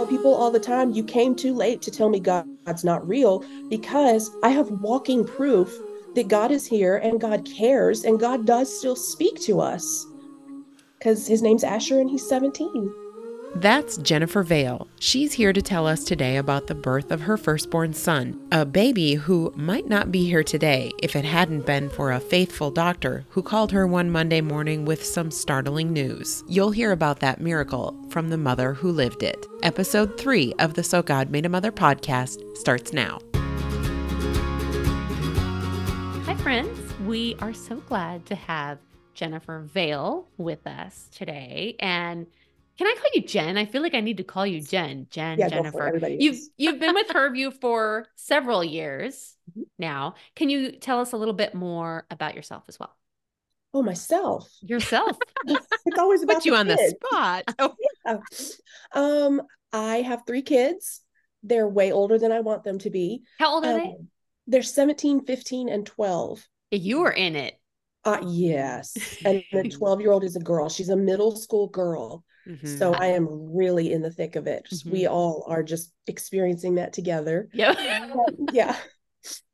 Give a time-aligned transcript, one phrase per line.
[0.00, 3.44] tell people all the time, you came too late to tell me God's not real
[3.68, 5.78] because I have walking proof
[6.14, 10.06] that God is here and God cares and God does still speak to us.
[10.98, 12.99] Because his name's Asher and he's 17.
[13.56, 14.86] That's Jennifer Vail.
[15.00, 19.14] She's here to tell us today about the birth of her firstborn son, a baby
[19.14, 23.42] who might not be here today if it hadn't been for a faithful doctor who
[23.42, 26.44] called her one Monday morning with some startling news.
[26.46, 29.44] You'll hear about that miracle from the mother who lived it.
[29.64, 33.18] Episode 3 of the So God Made a Mother podcast starts now.
[36.24, 36.78] Hi, friends.
[37.00, 38.78] We are so glad to have
[39.12, 41.74] Jennifer Vail with us today.
[41.80, 42.26] And
[42.80, 43.58] can I call you Jen?
[43.58, 45.06] I feel like I need to call you Jen.
[45.10, 46.00] Jen, Yeah, go for it.
[46.00, 46.08] Jennifer.
[46.18, 49.64] You've you've been with Her View for several years Mhm.
[49.78, 50.14] now.
[50.34, 52.96] Can you tell us a little bit more about yourself as well?
[53.74, 54.50] Oh, myself.
[54.62, 55.18] Yourself.
[55.46, 57.44] It's always about Put you on the spot.
[57.58, 57.74] Oh,
[58.06, 58.16] Yeah.
[58.94, 59.42] Um,
[59.74, 61.02] I have three kids.
[61.42, 63.24] They're way older than I want them to be.
[63.38, 63.84] How old are they?
[63.84, 64.08] Um,
[64.46, 66.48] they're 17, 15, and 12.
[66.70, 67.59] You were in it.
[68.04, 68.96] Uh, yes.
[69.24, 70.68] And the 12 year old is a girl.
[70.68, 72.24] She's a middle school girl.
[72.48, 72.78] mhm.
[72.78, 74.66] So I am really in the thick of it.
[74.72, 74.90] Mhm.
[74.90, 77.48] We all are just experiencing that together.
[77.52, 77.74] Yeah.
[78.52, 78.76] Yeah.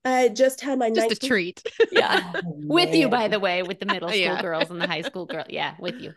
[0.05, 1.62] I just had my just a treat.
[1.91, 2.33] yeah.
[2.36, 4.41] Oh, With you, by the way, with the middle school Yeah.
[4.41, 5.44] girls and the high school girl.
[5.48, 6.14] Yeah, with you.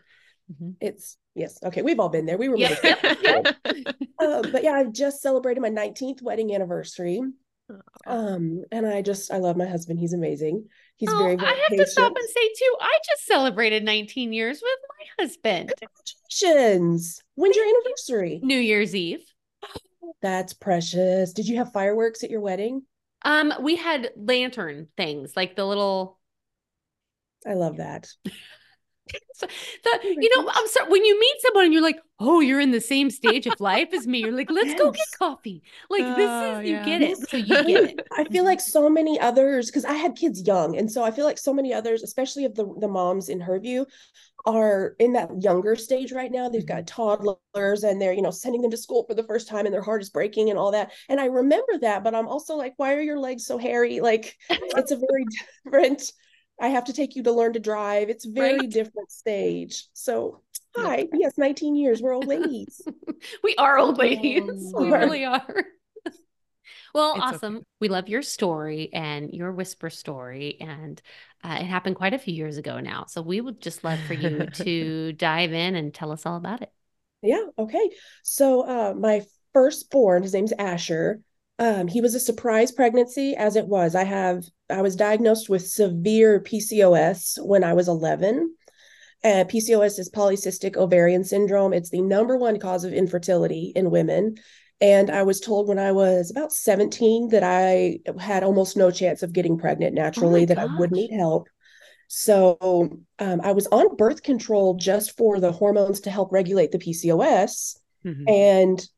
[0.52, 0.74] Mhm.
[0.80, 1.58] It's yes.
[1.62, 1.82] Okay.
[1.82, 2.38] We've all been there.
[2.38, 3.56] We were Yep, middle yep,
[4.20, 7.20] Uh, but yeah, I've just celebrated my 19th wedding anniversary.
[8.06, 9.98] Um, and I just I love my husband.
[9.98, 10.68] He's amazing.
[11.00, 12.76] He's Oh, very, very I have to stop and say too.
[12.78, 15.72] I just celebrated 19 years with my husband.
[15.80, 17.22] Congratulations.
[17.36, 18.38] When's your anniversary?
[18.42, 19.24] New Year's Eve.
[20.20, 21.32] That's precious.
[21.32, 22.82] Did you have fireworks at your wedding?
[23.22, 26.18] Um, we had lantern things, like the little
[27.46, 28.06] I love that.
[29.34, 32.40] So the oh you know, I'm sorry, when you meet someone and you're like, oh,
[32.40, 35.62] you're in the same stage of life as me, you're like, let's go get coffee.
[35.88, 37.18] Like this Oh, is you get it.
[37.28, 38.00] So you get it.
[38.16, 41.24] I feel like so many others, because I had kids young, and so I feel
[41.24, 43.86] like so many others, especially of the the moms in her view,
[44.46, 46.48] are in that younger stage right now.
[46.48, 46.76] They've mm-hmm.
[46.78, 49.74] got toddlers and they're, you know, sending them to school for the first time and
[49.74, 50.92] their heart is breaking and all that.
[51.08, 54.00] And I remember that, but I'm also like, why are your legs so hairy?
[54.00, 55.24] Like it's a very
[55.64, 56.12] different,
[56.60, 58.10] I have to take you to learn to drive.
[58.10, 58.72] It's very Right.
[58.72, 59.86] different stage.
[59.92, 60.42] So
[60.76, 62.86] hi, yes, 19 years, we're old ladies.
[63.42, 64.72] We are old ladies.
[64.74, 65.42] Oh, we really are.
[66.94, 67.36] Well, It's okay.
[67.36, 67.62] awesome.
[67.80, 70.56] We love your story and your whisper story.
[70.60, 71.00] And
[71.44, 73.04] uh, it happened quite a few years ago now.
[73.08, 76.62] So we would just love for you to dive in and tell us all about
[76.62, 76.72] it.
[77.22, 77.90] Yeah, okay.
[78.22, 81.20] So uh my firstborn, his name's Asher.
[81.60, 83.94] Um, he was a surprise pregnancy as it was.
[83.94, 88.54] I have I was diagnosed with severe PCOS when I was 11.
[89.22, 91.74] Uh, PCOS is polycystic ovarian syndrome.
[91.74, 94.36] It's the number one cause of infertility in women.
[94.80, 99.22] And I was told when I was about 17 that I had almost no chance
[99.22, 101.48] of getting pregnant naturally, that I would need help.
[102.08, 102.56] So
[103.18, 107.76] um, I was on birth control just for the hormones to help regulate the PCOS
[108.06, 108.24] Mhm.
[108.30, 108.88] and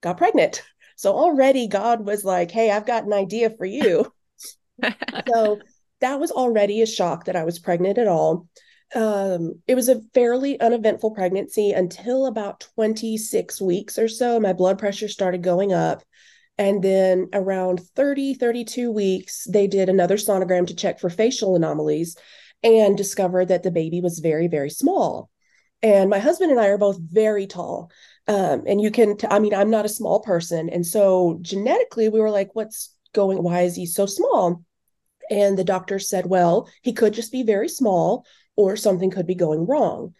[0.00, 0.64] got pregnant.
[0.98, 4.12] So already God was like, hey, I've got an idea for you.
[5.28, 5.60] so
[6.00, 8.48] that was already a shock that I was pregnant at all.
[8.96, 14.40] Um, it was a fairly uneventful pregnancy until about 26 weeks or so.
[14.40, 16.02] My blood pressure started going up.
[16.58, 22.16] And then around 30, 32 weeks, they did another sonogram to check for facial anomalies
[22.64, 25.30] and discovered that the baby was very, very small.
[25.80, 27.92] And my husband and I are both very tall.
[28.28, 30.68] Um, and you can, t- I mean, I'm not a small person.
[30.68, 34.62] And so genetically, we were like, what's going, why is he so small?
[35.30, 39.34] And the doctor said, well, he could just be very small or something could be
[39.34, 40.14] going wrong.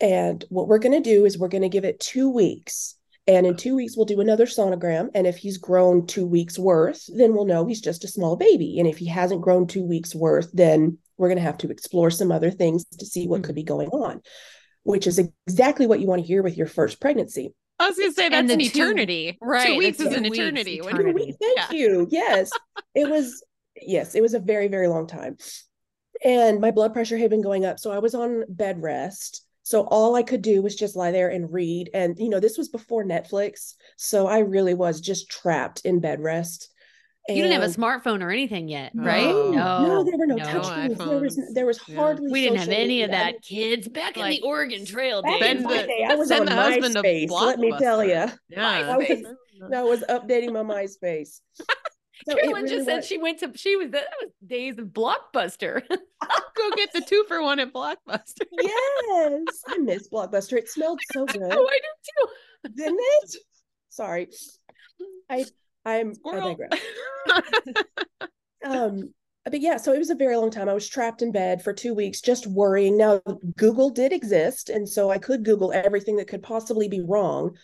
[0.00, 2.96] And what we're going to do is we're going to give it two weeks.
[3.26, 5.08] And in two weeks, we'll do another sonogram.
[5.14, 8.78] And if he's grown two weeks worth, then we'll know he's just a small baby.
[8.78, 12.10] And if he hasn't grown two weeks worth, then we're going to have to explore
[12.10, 14.20] some other things to see what could be going on,
[14.84, 17.52] which is exactly what you want to hear with your first pregnancy.
[17.80, 19.36] I was gonna say that's an two- eternity.
[19.42, 20.78] right, Two the weeks is two an weeks, eternity.
[20.78, 21.04] Eternity.
[21.10, 21.72] Two weeks, Thank Yeah.
[21.72, 22.08] you.
[22.12, 22.50] Yes.
[22.94, 23.42] it was,
[23.82, 25.36] yes, it was a very, very long time.
[26.24, 27.78] And my blood pressure had been going up.
[27.80, 29.44] So I was on bed rest.
[29.64, 31.90] So all I could do was just lie there and read.
[31.94, 33.74] And, you know, this was before Netflix.
[33.96, 36.70] So I really was just trapped in bed rest.
[37.28, 39.24] You didn't have a smartphone or anything yet, right?
[39.24, 40.44] no, No, there were no, no.
[40.44, 40.98] touch phones.
[40.98, 41.96] There was there was Yeah.
[41.96, 43.24] hardly We didn't have any of media.
[43.26, 43.88] I that, kids.
[43.88, 45.56] Back Like, in the Oregon Trail Back days.
[45.56, 47.30] in my the- day, I was send on the husband to MySpace.
[47.30, 48.30] Let me tell you, Yeah.
[48.58, 49.24] I was,
[49.74, 51.40] I was updating my MySpace.
[52.26, 54.78] So it Carolyn really just said was- she went to she was that was days
[54.78, 55.82] of Blockbuster.
[55.88, 58.44] Go get the two for one at Blockbuster.
[58.60, 60.58] yes, I miss Blockbuster.
[60.58, 62.74] It smelled so oh, good, oh, I do too.
[62.76, 63.36] didn't it?
[63.88, 64.28] Sorry.
[65.30, 65.44] I
[65.84, 66.80] I'm I digress.
[68.64, 69.14] um
[69.44, 70.70] but yeah, so it was a very long time.
[70.70, 72.96] I was trapped in bed for two weeks, just worrying.
[72.96, 73.20] Now,
[73.56, 77.54] Google did exist, and so I could Google everything that could possibly be wrong.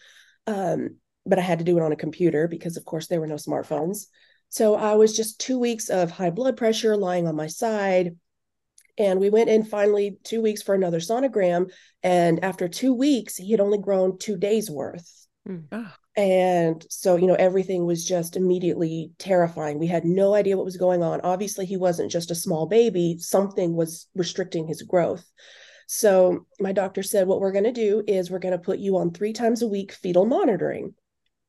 [0.46, 3.26] Um, but I had to do it on a computer because, of course, there were
[3.26, 4.06] no smartphones.
[4.50, 8.16] So I was just two weeks of high blood pressure, lying on my side.
[8.98, 11.70] And we went in finally two weeks for another sonogram.
[12.02, 15.26] And after two weeks, he had only grown two days worth.
[15.48, 15.64] Mm.
[15.72, 15.92] Oh.
[16.20, 19.78] And so, you know, everything was just immediately terrifying.
[19.78, 21.22] We had no idea what was going on.
[21.22, 25.24] Obviously, he wasn't just a small baby, something was restricting his growth.
[25.86, 28.98] So, my doctor said, What we're going to do is we're going to put you
[28.98, 30.92] on three times a week fetal monitoring.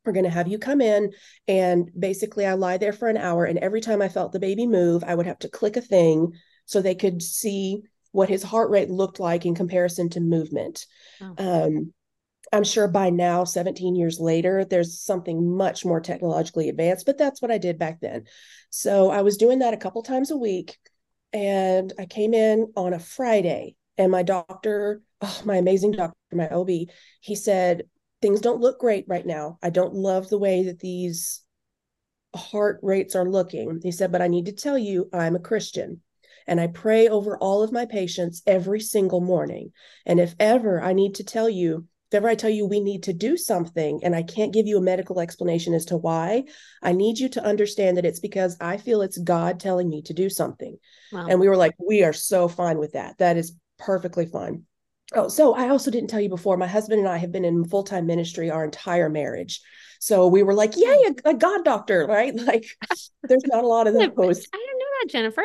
[0.06, 1.12] We're going to have you come in,
[1.50, 3.44] and basically, I lie there for an hour.
[3.44, 6.32] And every time I felt the baby move, I would have to click a thing
[6.64, 7.82] so they could see
[8.14, 10.86] what his heart rate looked like in comparison to movement.
[11.20, 11.66] Oh.
[11.66, 11.94] Um,
[12.54, 17.42] I'm sure by now, 17 years later, there's something much more technologically advanced, but that's
[17.42, 18.26] what I did back then.
[18.70, 20.78] So I was doing that a couple times a week.
[21.32, 26.50] And I came in on a Friday, and my doctor, oh, my amazing doctor, my
[26.50, 26.70] OB,
[27.22, 27.84] he said,
[28.22, 29.58] Things don't look great right now.
[29.64, 31.42] I don't love the way that these
[32.36, 33.80] heart rates are looking.
[33.82, 36.02] He said, But I need to tell you, I'm a Christian
[36.48, 39.72] and I pray over all of my patients every single morning.
[40.06, 43.04] And if ever I need to tell you if ever I tell you we need
[43.04, 46.44] to do something and I can't give you a medical explanation as to why,
[46.82, 50.14] I need you to understand that it's because I feel it's God telling me to
[50.14, 50.78] do something.
[51.14, 51.28] Wow.
[51.30, 53.18] And we were like, we are so fine with that.
[53.20, 54.64] That is perfectly fine.
[55.14, 57.64] Oh, so I also didn't tell you before, my husband and I have been in
[57.64, 59.62] full time ministry our entire marriage.
[60.02, 61.14] So we were like, yay, hmm.
[61.24, 62.36] a, a God doctor, right?
[62.36, 62.66] Like,
[63.24, 64.02] there's not a lot of those.
[64.04, 65.44] I didn't know that, Jennifer.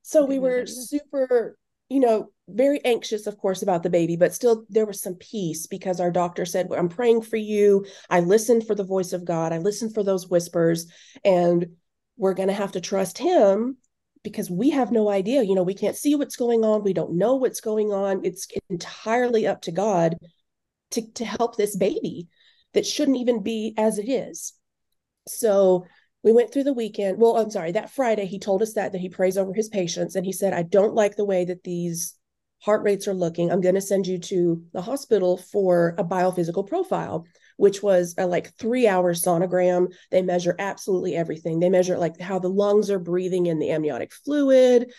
[0.00, 1.58] So we were super
[1.90, 5.66] you know, very anxious, of course, about the baby, but still there was some peace
[5.66, 7.84] because our doctor said, I'm praying for you.
[8.08, 9.52] I listened for the voice of God.
[9.52, 10.86] I listened for those whispers.
[11.24, 11.66] And
[12.16, 13.76] we're going to have to trust him
[14.22, 15.42] because we have no idea.
[15.42, 16.84] You know, we can't see what's going on.
[16.84, 18.24] We don't know what's going on.
[18.24, 20.16] It's entirely up to God
[20.92, 22.28] to, to help this baby
[22.72, 24.52] that shouldn't even be as it is.
[25.26, 25.86] So
[26.22, 29.00] we went through the weekend well i'm sorry that friday he told us that that
[29.00, 32.14] he prays over his patients and he said i don't like the way that these
[32.62, 33.50] heart rates are looking.
[33.50, 37.26] I'm going to send you to the hospital for a biophysical profile
[37.56, 39.92] which was a like three hour sonogram.
[40.10, 41.60] They measure absolutely everything.
[41.60, 44.90] They measure like how the lungs are breathing in the amniotic fluid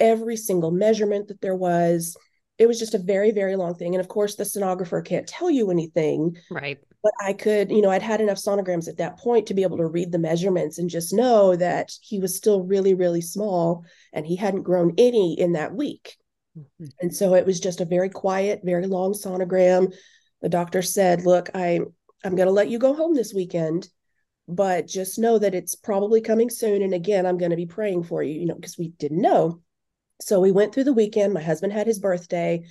[0.00, 2.16] every single measurement that there was.
[2.58, 5.48] It was just a very very long thing and of course the sonographer can't tell
[5.48, 9.46] you anything right but I could, you know, I'd had enough sonograms at that point
[9.46, 12.94] to be able to read the measurements and just know that he was still really,
[12.94, 16.16] really small and he hadn't grown any in that week.
[16.58, 16.86] Mm-hmm.
[17.00, 19.94] And so it was just a very quiet, very long sonogram.
[20.42, 21.80] The doctor said, Look, I,
[22.24, 23.88] I'm going to let you go home this weekend,
[24.48, 26.82] but just know that it's probably coming soon.
[26.82, 29.60] And again, I'm going to be praying for you, you know, because we didn't know.
[30.20, 31.32] So we went through the weekend.
[31.32, 32.64] My husband had his birthday.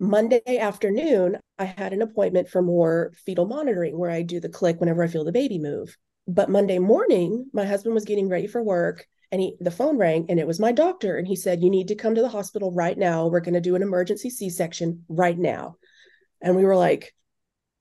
[0.00, 4.78] Monday afternoon, I had an appointment for more fetal monitoring where I do the click
[4.78, 5.96] whenever I feel the baby move.
[6.28, 10.26] But Monday morning, my husband was getting ready for work and he the phone rang
[10.28, 12.72] and it was my doctor and he said you need to come to the hospital
[12.72, 13.26] right now.
[13.26, 15.76] We're going to do an emergency C-section right now.
[16.40, 17.14] And we were like,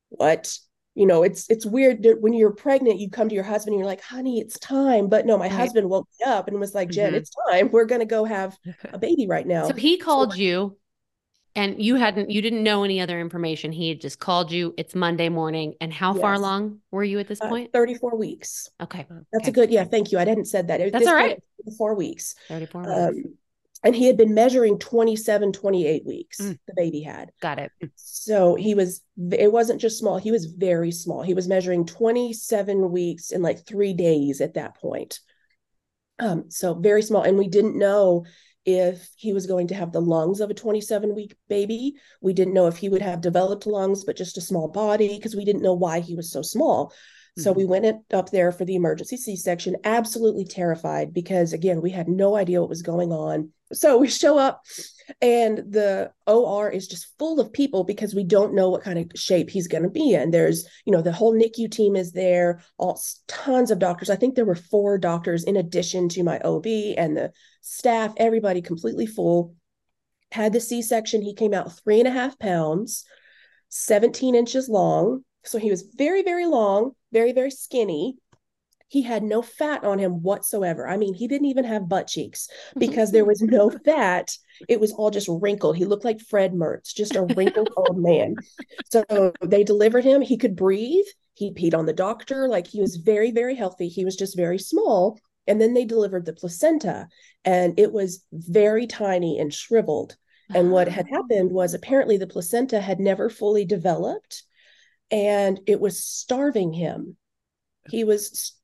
[0.10, 0.58] "What?"
[0.96, 3.80] You know, it's it's weird that when you're pregnant, you come to your husband and
[3.80, 5.52] you're like, "Honey, it's time." But no, my right.
[5.52, 7.18] husband woke me up and was like, "Jen, mm-hmm.
[7.18, 7.70] it's time.
[7.72, 8.58] We're going to go have
[8.92, 10.78] a baby right now." So he called so, you
[11.58, 13.72] and you hadn't you didn't know any other information.
[13.72, 14.74] He had just called you.
[14.78, 15.74] It's Monday morning.
[15.82, 16.22] And how yes.
[16.22, 17.74] far along were you at this uh, point?
[17.74, 18.70] 34 weeks.
[18.80, 19.06] Okay.
[19.34, 19.50] That's okay.
[19.50, 20.20] a good, yeah, thank you.
[20.20, 20.92] I hadn't said that.
[20.92, 21.42] That's all right.
[21.78, 22.36] Four weeks.
[22.48, 22.94] 34 weeks.
[22.94, 23.34] Um,
[23.84, 26.58] and he had been measuring 27 28 weeks mm.
[26.66, 30.92] the baby had got it so he was it wasn't just small he was very
[30.92, 35.20] small he was measuring 27 weeks in like three days at that point
[36.18, 38.26] um so very small and we didn't know
[38.68, 41.94] if he was going to have the lungs of a 27 week baby.
[42.22, 45.38] We didn't know if he would have developed lungs, but just a small body, because
[45.38, 46.94] we didn't know why he was so small.
[47.38, 47.44] Mm-hmm.
[47.44, 51.92] So we went up there for the emergency C section, absolutely terrified because, again, we
[51.92, 53.52] had no idea what was going on.
[53.74, 54.64] So we show up
[55.22, 59.12] and the OR is just full of people because we don't know what kind of
[59.20, 60.32] shape he's going to be in.
[60.32, 64.10] There's, you know, the whole NICU team is there, all tons of doctors.
[64.10, 66.66] I think there were four doctors in addition to my OB
[66.98, 69.54] and the staff, everybody completely full.
[70.32, 71.22] Had the C section.
[71.22, 73.06] He came out three and a half pounds,
[73.70, 75.24] 17 inches long.
[75.48, 78.18] So he was very, very long, very, very skinny
[78.88, 80.88] he had no fat on him whatsoever.
[80.88, 82.80] I mean, he didn't even have butt cheeks mm-hmm.
[82.80, 84.36] because there was no fat.
[84.70, 85.78] It was all just wrinkled.
[85.78, 88.36] He looked like Fred Mertz, just a wrinkled old man.
[88.90, 90.22] So they delivered him.
[90.22, 91.06] He could breathe.
[91.34, 92.48] He peed on the doctor.
[92.48, 93.90] Like he was very, very healthy.
[93.90, 95.20] He was just very small.
[95.46, 97.08] And then they delivered the placenta,
[97.46, 100.18] and it was very tiny and shriveled.
[100.54, 101.16] And what had Oh.
[101.16, 104.44] happened was apparently the placenta had never fully developed
[105.12, 107.18] and it was starving him.
[107.90, 108.56] He was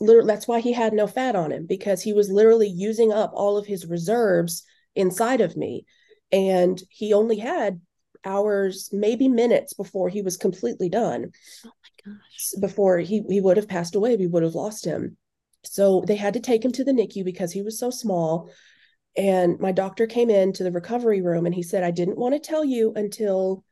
[0.00, 3.32] literally, that's why he had no fat on him because he was literally using up
[3.34, 5.86] all of his reserves inside of me.
[6.30, 7.80] And he only had
[8.24, 11.32] hours, maybe minutes before he was completely done.
[11.64, 11.70] Oh
[12.06, 12.60] my gosh.
[12.60, 15.16] Before he, he would have passed away, we would have lost him.
[15.64, 18.50] So they had to take him to the NICU because he was so small.
[19.16, 22.40] And my doctor came into the recovery room and he said, I didn't want to
[22.40, 23.64] tell you until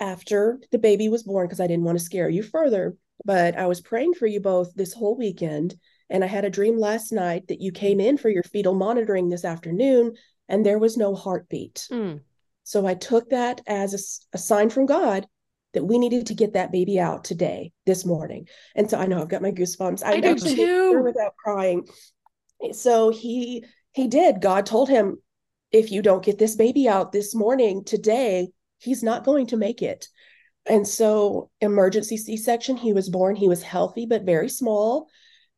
[0.00, 2.96] after the baby was born because I didn't want to scare you further.
[3.24, 5.74] But I was praying for you both this whole weekend.
[6.10, 9.28] And I had a dream last night that you came in for your fetal monitoring
[9.28, 10.14] this afternoon
[10.48, 11.86] and there was no heartbeat.
[11.90, 12.20] Mm.
[12.64, 15.26] So I took that as a, a, sign from God
[15.74, 18.48] that we needed to get that baby out today, this morning.
[18.74, 20.02] And so I know I've got my goosebumps.
[20.02, 21.02] I, I do actually too.
[21.02, 21.86] without crying.
[22.72, 24.40] So he he did.
[24.40, 25.16] God told him,
[25.70, 28.48] if you don't get this baby out this morning, today,
[28.78, 30.08] he's not going to make it.
[30.68, 33.36] And so, emergency C section, he was born.
[33.36, 35.08] He was healthy, but very small.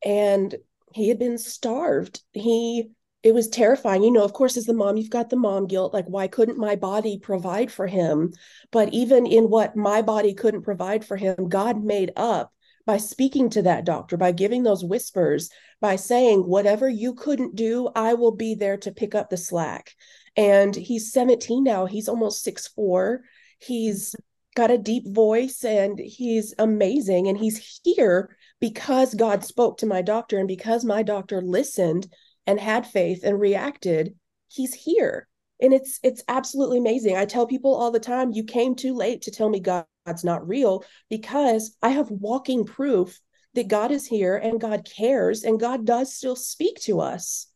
[0.04, 0.54] And
[0.94, 2.22] he had been starved.
[2.32, 2.90] He,
[3.22, 4.02] it was terrifying.
[4.02, 5.92] You know, of course, as the mom, you've got the mom guilt.
[5.92, 8.32] Like, why couldn't my body provide for him?
[8.70, 12.52] But even in what my body couldn't provide for him, God made up
[12.86, 15.50] by speaking to that doctor, by giving those whispers,
[15.80, 19.94] by saying, whatever you couldn't do, I will be there to pick up the slack.
[20.36, 21.86] And he's 17 now.
[21.86, 23.22] He's almost six four.
[23.58, 24.14] He's
[24.54, 27.28] got a deep voice and he's amazing.
[27.28, 32.08] And he's here because God spoke to my doctor and because my doctor listened
[32.46, 34.14] and had faith and reacted.
[34.48, 35.28] He's here.
[35.62, 37.16] And it's it's absolutely amazing.
[37.16, 40.46] I tell people all the time, you came too late to tell me God's not
[40.48, 43.20] real because I have walking proof
[43.54, 47.46] that God is here and God cares and God does still speak to us.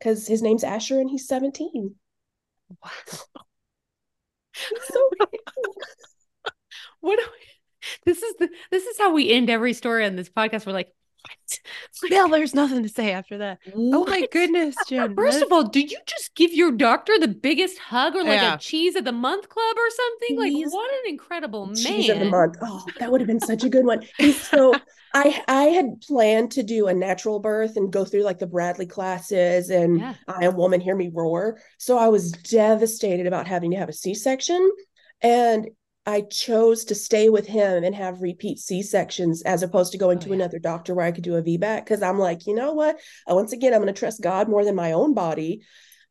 [0.00, 1.94] Because his name's Asher and he's 17.
[2.82, 2.90] Wow.
[4.52, 5.10] He's so
[7.00, 7.46] what we,
[8.04, 10.66] this is the this is how we end every story on this podcast.
[10.66, 10.92] We're like,
[12.00, 12.10] what?
[12.10, 13.58] Well, there's nothing to say after that.
[13.74, 15.14] Oh my goodness, Jen.
[15.16, 18.54] First of all, do you just give your doctor the biggest hug or like Yeah.
[18.54, 20.38] a cheese of the month club or something?
[20.38, 21.76] Like, what an incredible man.
[21.76, 22.56] cheese of the month.
[22.62, 24.04] Oh, that would have been such a good one.
[24.18, 24.74] He's so
[25.14, 28.86] I I had planned to do a natural birth and go through like the Bradley
[28.86, 30.14] classes and Yeah.
[30.28, 31.58] I am woman, hear me roar.
[31.78, 34.70] So I was devastated about having to have a C-section.
[35.22, 35.68] And
[36.06, 40.18] I chose to stay with him and have repeat C sections as opposed to going
[40.18, 40.36] Oh, to yeah.
[40.36, 42.98] another doctor where I could do a VBAC because I'm like, you know what?
[43.26, 45.62] Once again, I'm going to trust God more than my own body.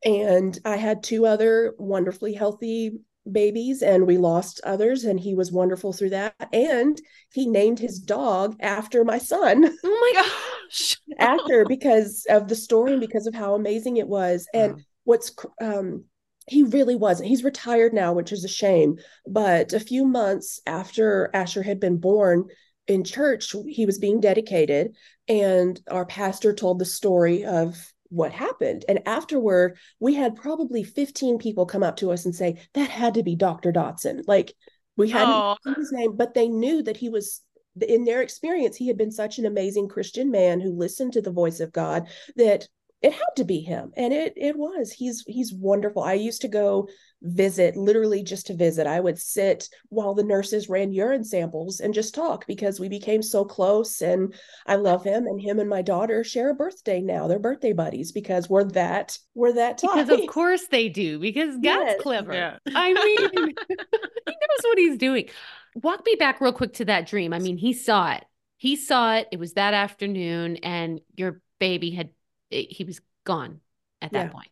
[0.05, 5.51] And I had two other wonderfully healthy babies, and we lost others, and he was
[5.51, 6.33] wonderful through that.
[6.53, 6.99] And
[7.33, 10.95] he named his dog after my son Oh my gosh.
[11.17, 14.47] after because of the story and because of how amazing it was.
[14.53, 14.79] And Wow.
[15.03, 16.05] what's um
[16.49, 17.29] he really wasn't.
[17.29, 18.97] He's retired now, which is a shame.
[19.27, 22.47] But a few months after Asher had been born
[22.87, 24.95] in church, he was being dedicated,
[25.27, 28.83] and our pastor told the story of what happened.
[28.89, 33.13] And afterward, we had probably 15 people come up to us and say, That had
[33.13, 33.71] to be Dr.
[33.71, 34.23] Dotson.
[34.27, 34.53] Like
[34.97, 37.41] we hadn't seen his name, but they knew that he was
[37.79, 41.31] in their experience, he had been such an amazing Christian man who listened to the
[41.31, 42.67] voice of God that
[43.01, 43.91] it had to be him.
[43.95, 44.91] And it it was.
[44.91, 46.03] He's he's wonderful.
[46.03, 46.89] I used to go
[47.21, 48.87] visit, literally just to visit.
[48.87, 53.21] I would sit while the nurses ran urine samples and just talk because we became
[53.21, 54.01] so close.
[54.01, 54.33] And
[54.65, 55.27] I love him.
[55.27, 57.27] And him and my daughter share a birthday now.
[57.27, 60.05] They're birthday buddies because we're that we're that tight.
[60.05, 62.01] Because of course they do, because God's Yes.
[62.01, 62.33] clever.
[62.33, 62.57] Yeah.
[62.75, 63.29] I mean,
[63.67, 65.29] he knows what he's doing.
[65.75, 67.31] Walk me back real quick to that dream.
[67.33, 68.25] I mean, he saw it.
[68.57, 69.27] He saw it.
[69.31, 72.09] It was that afternoon, and your baby had,
[72.51, 73.59] eh, he was gone
[74.01, 74.31] at that Yeah.
[74.31, 74.49] point.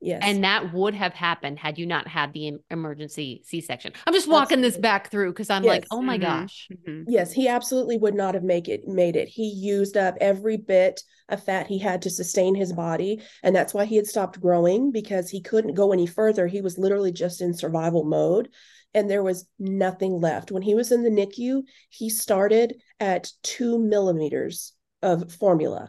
[0.00, 0.22] yes.
[0.22, 3.92] And that would have happened had you not had the emergency C section.
[4.06, 6.20] I'm just walking this back through because I'm like, oh my Mhm.
[6.20, 6.68] gosh.
[6.72, 7.04] Mhm.
[7.08, 9.28] Yes, he absolutely would not have make it made it.
[9.28, 13.74] He used up every bit of fat he had to sustain his body, and that's
[13.74, 16.46] why he had stopped growing because he couldn't go any further.
[16.46, 18.50] He was literally just in survival mode,
[18.94, 20.50] and there was nothing left.
[20.52, 25.88] When he was in the NICU, he started at two millimeters of formula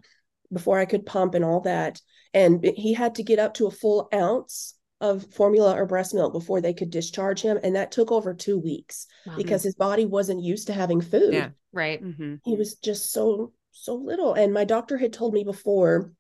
[0.51, 2.01] before I could pump and all that,
[2.34, 6.34] and he had to get up to a full ounce of formula or breast milk
[6.34, 9.36] before they could discharge him, and that took over two weeks Wow.
[9.38, 11.34] because his body wasn't used to having food.
[11.34, 11.50] Yeah.
[11.72, 12.03] right.
[12.03, 12.39] Mhm.
[12.44, 14.34] He was just so so little.
[14.34, 16.12] And my doctor had told me before,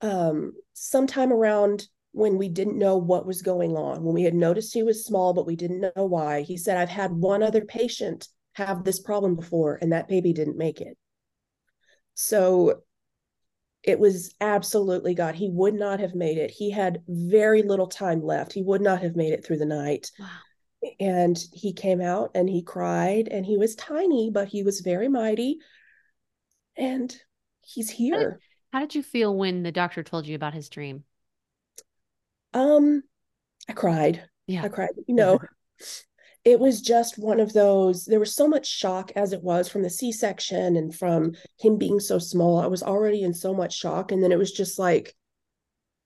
[0.00, 4.74] um, sometime around when we didn't know what was going on, when we had noticed
[4.74, 6.40] he was small, but we didn't know why.
[6.40, 10.56] He said, I've had one other patient have this problem before and that baby didn't
[10.56, 10.98] make it.
[12.14, 12.82] So
[13.82, 15.34] it was absolutely God.
[15.34, 16.50] He would not have made it.
[16.50, 18.52] He had very little time left.
[18.52, 20.10] He would not have made it through the night.
[20.18, 20.26] Wow.
[20.98, 25.08] And he came out and he cried and he was tiny, but he was very
[25.08, 25.58] mighty.
[26.76, 27.14] And
[27.62, 28.40] he's here.
[28.72, 31.04] How did you feel when the doctor told you about his dream?
[32.54, 33.02] Um,
[33.68, 34.24] I cried.
[34.46, 34.62] Yeah.
[34.62, 34.90] I cried.
[35.06, 35.38] You know,
[36.44, 38.04] it was just one of those.
[38.04, 41.76] There was so much shock as it was from the C section and from him
[41.76, 42.60] being so small.
[42.60, 44.10] I was already in so much shock.
[44.10, 45.14] And then it was just like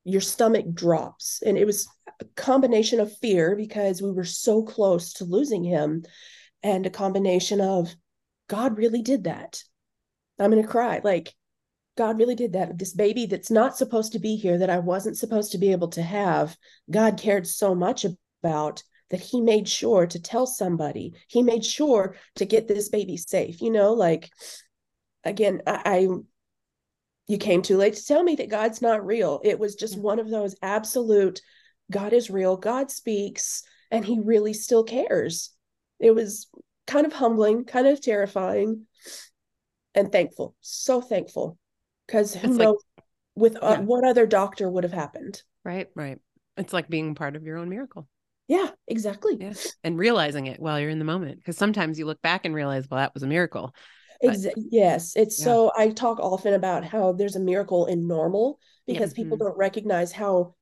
[0.03, 1.41] your stomach drops.
[1.47, 1.87] And it was
[2.21, 6.05] a combination of fear because we were so close to losing him
[6.63, 7.95] and a combination of
[8.49, 9.63] God really did that.
[10.39, 11.01] I'm going to cry.
[11.05, 11.33] Like,
[11.97, 12.77] God really did that.
[12.77, 15.89] This baby that's not supposed to be here, that I wasn't supposed to be able
[15.91, 16.57] to have,
[16.91, 18.05] God cared so much
[18.43, 21.13] about that he made sure to tell somebody.
[21.29, 23.61] He made sure to get this baby safe.
[23.61, 24.31] You know, like
[25.25, 26.09] again, I, I
[27.27, 29.41] you came too late to tell me that God's not real.
[29.45, 31.41] It was just one of those absolute
[31.91, 35.51] God is real, God speaks, and he really still cares.
[36.01, 36.49] It was
[36.87, 38.87] kind of humbling, kind of terrifying,
[39.95, 40.55] and thankful.
[40.61, 41.59] So thankful
[42.07, 42.77] because who It's like-
[43.37, 43.81] with uh, Yeah.
[43.81, 45.43] what other doctor would have happened.
[45.65, 45.89] Right.
[45.95, 46.19] Right.
[46.57, 48.07] It's like being part of your own miracle
[48.47, 49.37] Yeah, exactly.
[49.41, 49.55] Yeah.
[49.83, 51.39] and realizing it while you're in the moment.
[51.39, 53.75] Because sometimes you look back and realize, well, that was a miracle.
[54.23, 55.45] But- Exa- yes, it's Yeah.
[55.45, 59.41] so I talk often about how there's a miracle in normal because people Mhm.
[59.41, 60.55] don't recognize how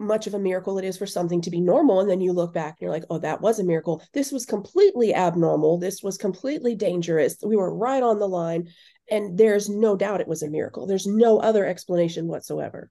[0.00, 2.00] much of a miracle it is for something to be normal.
[2.00, 4.02] And then you look back and you're like, oh, that was a miracle.
[4.12, 5.78] This was completely abnormal.
[5.78, 7.36] This was completely dangerous.
[7.42, 8.68] We were right on the line.
[9.10, 10.86] And there's no doubt it was a miracle.
[10.86, 12.90] There's no other explanation whatsoever.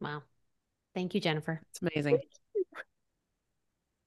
[0.00, 0.22] Wow.
[0.94, 1.62] Thank you, Jennifer.
[1.70, 2.18] It's amazing.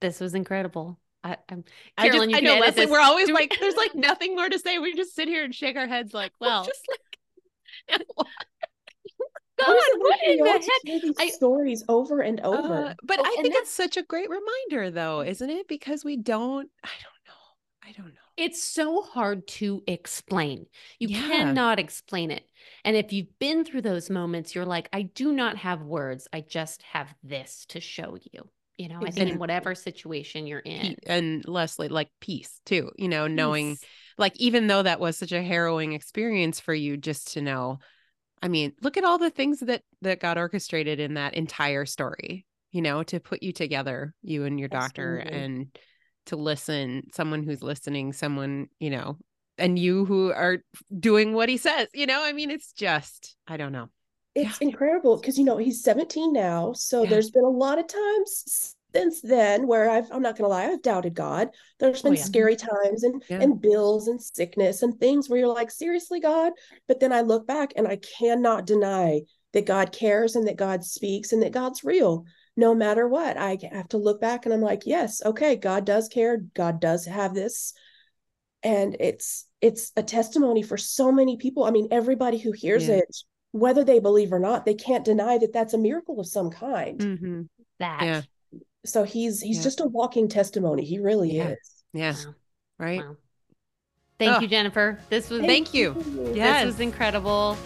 [0.05, 1.00] This was incredible.
[1.24, 1.63] I, I'm
[1.97, 2.91] I just, I know, Leslie, this.
[2.91, 4.77] we're always Do we- like, there's like nothing more to say.
[4.77, 6.81] We just sit here and shake our heads like, well, just
[7.89, 8.01] like,
[9.57, 10.61] God, What is it what in the heck?
[10.61, 12.74] to hear these I- stories over and over?
[12.89, 15.68] Uh, but Oh, I think it's such a great reminder, though, isn't it?
[15.68, 17.33] Because we don't, I don't know.
[17.89, 18.20] I don't know.
[18.37, 20.65] It's so hard to explain.
[21.00, 21.22] You Yeah.
[21.27, 22.44] cannot explain it.
[22.83, 26.27] And if you've been through those moments, you're like, I do not have words.
[26.33, 28.50] I just have this to show you.
[28.77, 30.98] You know, I think in whatever situation you're in.
[31.07, 33.90] And Leslie, like peace too, you know, knowing, Peace.
[34.18, 37.79] like, even though that was such a harrowing experience for you, just to know,
[38.42, 42.46] I mean, look at all the things that that got orchestrated in that entire story,
[42.72, 45.46] you know, to put you together, you and your doctor, Absolutely.
[45.46, 45.79] and
[46.25, 49.18] to listen, someone who's listening, someone, you know,
[49.57, 50.57] and you who are
[51.00, 53.90] doing what he says, you know, I mean, it's just, I don't know.
[54.35, 54.67] It's Yeah.
[54.67, 57.09] incredible because you know he's 17 now, so Yeah.
[57.11, 60.81] there's been a lot of times since then where I've I'm not gonna lie, I've
[60.81, 61.50] doubted God.
[61.79, 62.24] there's oh, been yeah.
[62.24, 66.53] scary times and and bills and sickness and things where you're like, seriously, God?
[66.87, 69.21] But then I look back and I cannot deny
[69.53, 72.25] that God cares and that God speaks and that God's real.
[72.57, 76.07] No matter what, I have to look back and I'm like, yes, okay, God does
[76.09, 76.37] care.
[76.37, 77.74] God does have this.
[78.63, 81.63] And it's it's a testimony for so many people.
[81.63, 83.15] I mean, everybody who hears it,
[83.55, 87.00] whether they believe or not, they can't deny that that's a miracle of some kind.
[87.00, 87.41] Mm-hmm.
[87.79, 88.01] that.
[88.03, 88.22] Yeah.
[88.85, 89.63] So he's he's Yeah.
[89.63, 90.83] just a walking testimony.
[90.83, 91.50] He really Yeah.
[91.50, 91.83] is.
[91.94, 92.13] Yeah.
[92.13, 92.35] Wow.
[92.79, 93.00] Right.
[93.00, 93.15] Wow.
[94.20, 94.39] Thank Oh.
[94.41, 95.00] you, Jennifer.
[95.09, 95.96] This was Thank you.
[96.35, 97.57] yes this was incredible.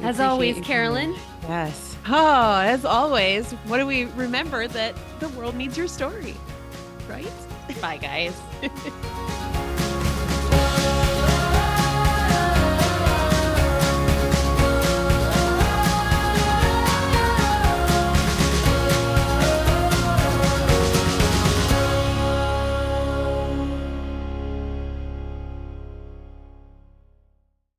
[0.00, 0.64] We As appreciate always, you coming.
[0.66, 1.14] Carolyn.
[1.42, 1.96] Yes.
[2.08, 6.34] Oh, as always, what do we remember that the world needs your story?
[7.08, 7.30] Right?
[7.80, 8.34] Bye, guys.